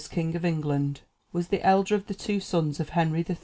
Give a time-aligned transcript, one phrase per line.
[0.09, 1.01] King of England,
[1.31, 3.37] was the elder of the two sons of Henry III.